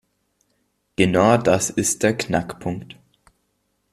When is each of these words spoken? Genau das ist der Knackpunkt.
Genau 0.95 1.37
das 1.37 1.69
ist 1.69 2.01
der 2.01 2.17
Knackpunkt. 2.17 2.95